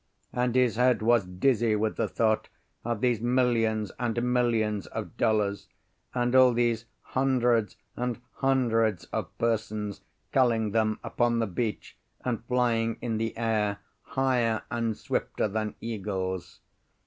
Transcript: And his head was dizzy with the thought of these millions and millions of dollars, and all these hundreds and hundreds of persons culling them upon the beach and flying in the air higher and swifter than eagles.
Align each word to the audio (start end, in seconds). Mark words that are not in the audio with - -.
And 0.33 0.55
his 0.55 0.77
head 0.77 1.03
was 1.03 1.23
dizzy 1.25 1.75
with 1.75 1.95
the 1.95 2.07
thought 2.07 2.49
of 2.83 3.01
these 3.01 3.21
millions 3.21 3.91
and 3.99 4.33
millions 4.33 4.87
of 4.87 5.15
dollars, 5.15 5.67
and 6.15 6.35
all 6.35 6.53
these 6.53 6.85
hundreds 7.03 7.77
and 7.95 8.19
hundreds 8.37 9.03
of 9.13 9.29
persons 9.37 10.01
culling 10.31 10.71
them 10.71 10.99
upon 11.03 11.37
the 11.37 11.45
beach 11.45 11.99
and 12.25 12.43
flying 12.45 12.97
in 12.99 13.19
the 13.19 13.37
air 13.37 13.77
higher 14.01 14.63
and 14.71 14.97
swifter 14.97 15.47
than 15.47 15.75
eagles. 15.81 16.61